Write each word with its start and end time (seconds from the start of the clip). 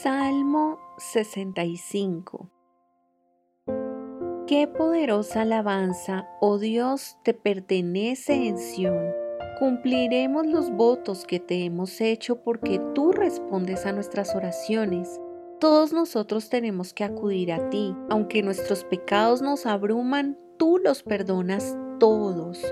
Salmo 0.00 0.78
65 0.96 2.50
Qué 4.46 4.66
poderosa 4.66 5.42
alabanza, 5.42 6.26
oh 6.40 6.58
Dios, 6.58 7.18
te 7.22 7.34
pertenece 7.34 8.48
en 8.48 8.56
Sión. 8.56 9.12
Cumpliremos 9.58 10.46
los 10.46 10.70
votos 10.70 11.26
que 11.26 11.40
te 11.40 11.64
hemos 11.64 12.00
hecho 12.00 12.42
porque 12.42 12.80
tú 12.94 13.12
respondes 13.12 13.84
a 13.84 13.92
nuestras 13.92 14.34
oraciones. 14.34 15.20
Todos 15.60 15.92
nosotros 15.92 16.48
tenemos 16.48 16.94
que 16.94 17.04
acudir 17.04 17.52
a 17.52 17.68
ti. 17.68 17.94
Aunque 18.08 18.42
nuestros 18.42 18.84
pecados 18.84 19.42
nos 19.42 19.66
abruman, 19.66 20.38
tú 20.58 20.78
los 20.78 21.02
perdonas 21.02 21.76
todos. 22.00 22.64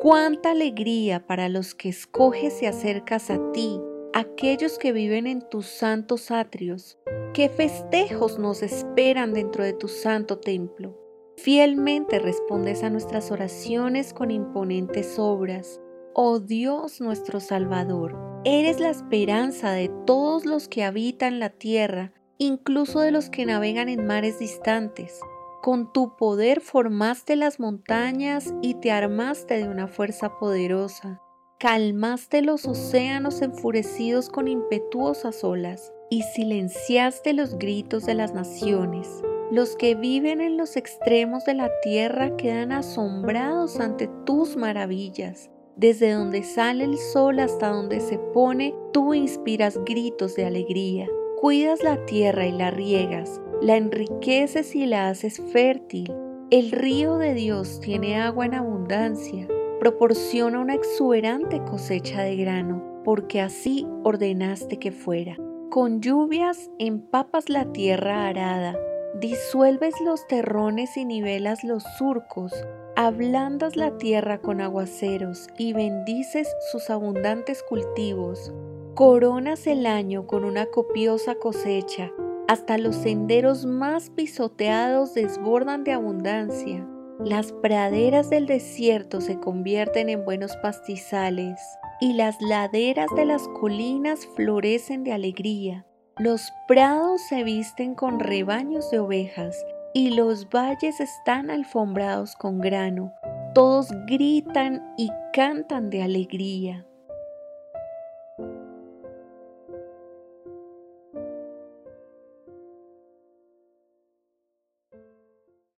Cuánta 0.00 0.50
alegría 0.50 1.24
para 1.24 1.48
los 1.48 1.74
que 1.74 1.88
escoges 1.88 2.62
y 2.62 2.66
acercas 2.66 3.30
a 3.30 3.52
ti 3.52 3.80
aquellos 4.14 4.78
que 4.78 4.92
viven 4.92 5.26
en 5.26 5.42
tus 5.42 5.66
santos 5.66 6.30
atrios. 6.30 6.98
Qué 7.32 7.48
festejos 7.48 8.38
nos 8.38 8.62
esperan 8.62 9.34
dentro 9.34 9.64
de 9.64 9.72
tu 9.72 9.88
santo 9.88 10.38
templo. 10.38 10.96
Fielmente 11.36 12.20
respondes 12.20 12.84
a 12.84 12.90
nuestras 12.90 13.32
oraciones 13.32 14.14
con 14.14 14.30
imponentes 14.30 15.18
obras. 15.18 15.80
Oh 16.14 16.38
Dios 16.38 17.00
nuestro 17.00 17.40
Salvador, 17.40 18.16
eres 18.44 18.78
la 18.78 18.90
esperanza 18.90 19.72
de 19.72 19.90
todos 20.06 20.46
los 20.46 20.68
que 20.68 20.84
habitan 20.84 21.40
la 21.40 21.50
tierra, 21.50 22.12
incluso 22.38 23.00
de 23.00 23.10
los 23.10 23.30
que 23.30 23.46
navegan 23.46 23.88
en 23.88 24.06
mares 24.06 24.38
distantes. 24.38 25.18
Con 25.60 25.92
tu 25.92 26.14
poder 26.14 26.60
formaste 26.60 27.34
las 27.34 27.58
montañas 27.58 28.54
y 28.62 28.74
te 28.74 28.92
armaste 28.92 29.54
de 29.54 29.68
una 29.68 29.88
fuerza 29.88 30.38
poderosa 30.38 31.20
calmaste 31.64 32.42
los 32.42 32.66
océanos 32.66 33.40
enfurecidos 33.40 34.28
con 34.28 34.48
impetuosas 34.48 35.42
olas 35.44 35.94
y 36.10 36.20
silenciaste 36.20 37.32
los 37.32 37.56
gritos 37.56 38.04
de 38.04 38.12
las 38.12 38.34
naciones. 38.34 39.08
Los 39.50 39.74
que 39.74 39.94
viven 39.94 40.42
en 40.42 40.58
los 40.58 40.76
extremos 40.76 41.46
de 41.46 41.54
la 41.54 41.70
tierra 41.80 42.36
quedan 42.36 42.70
asombrados 42.70 43.80
ante 43.80 44.10
tus 44.26 44.58
maravillas. 44.58 45.48
Desde 45.74 46.12
donde 46.12 46.42
sale 46.42 46.84
el 46.84 46.98
sol 46.98 47.38
hasta 47.38 47.70
donde 47.70 48.00
se 48.00 48.18
pone, 48.18 48.74
tú 48.92 49.14
inspiras 49.14 49.82
gritos 49.86 50.36
de 50.36 50.44
alegría. 50.44 51.08
Cuidas 51.40 51.82
la 51.82 52.04
tierra 52.04 52.46
y 52.46 52.52
la 52.52 52.72
riegas, 52.72 53.40
la 53.62 53.78
enriqueces 53.78 54.74
y 54.74 54.84
la 54.84 55.08
haces 55.08 55.40
fértil. 55.50 56.12
El 56.50 56.72
río 56.72 57.16
de 57.16 57.32
Dios 57.32 57.80
tiene 57.80 58.20
agua 58.20 58.44
en 58.44 58.52
abundancia 58.52 59.48
proporciona 59.84 60.60
una 60.60 60.72
exuberante 60.72 61.62
cosecha 61.62 62.22
de 62.22 62.36
grano, 62.36 63.02
porque 63.04 63.42
así 63.42 63.86
ordenaste 64.02 64.78
que 64.78 64.92
fuera. 64.92 65.36
Con 65.68 66.00
lluvias 66.00 66.70
empapas 66.78 67.50
la 67.50 67.70
tierra 67.70 68.26
arada, 68.26 68.78
disuelves 69.20 69.92
los 70.02 70.26
terrones 70.26 70.96
y 70.96 71.04
nivelas 71.04 71.64
los 71.64 71.82
surcos, 71.98 72.54
ablandas 72.96 73.76
la 73.76 73.98
tierra 73.98 74.38
con 74.38 74.62
aguaceros 74.62 75.48
y 75.58 75.74
bendices 75.74 76.48
sus 76.72 76.88
abundantes 76.88 77.62
cultivos. 77.62 78.54
Coronas 78.94 79.66
el 79.66 79.84
año 79.84 80.26
con 80.26 80.44
una 80.46 80.64
copiosa 80.64 81.34
cosecha, 81.34 82.10
hasta 82.48 82.78
los 82.78 82.96
senderos 82.96 83.66
más 83.66 84.08
pisoteados 84.08 85.12
desbordan 85.12 85.84
de 85.84 85.92
abundancia. 85.92 86.88
Las 87.20 87.52
praderas 87.52 88.28
del 88.28 88.46
desierto 88.46 89.20
se 89.20 89.38
convierten 89.38 90.08
en 90.08 90.24
buenos 90.24 90.56
pastizales 90.56 91.60
y 92.00 92.14
las 92.14 92.40
laderas 92.42 93.08
de 93.14 93.24
las 93.24 93.46
colinas 93.60 94.26
florecen 94.34 95.04
de 95.04 95.12
alegría. 95.12 95.86
Los 96.18 96.52
prados 96.66 97.20
se 97.28 97.44
visten 97.44 97.94
con 97.94 98.18
rebaños 98.18 98.90
de 98.90 98.98
ovejas 98.98 99.56
y 99.94 100.10
los 100.10 100.48
valles 100.50 100.98
están 100.98 101.50
alfombrados 101.50 102.34
con 102.34 102.60
grano. 102.60 103.12
Todos 103.54 103.88
gritan 104.06 104.82
y 104.98 105.08
cantan 105.32 105.90
de 105.90 106.02
alegría. 106.02 106.84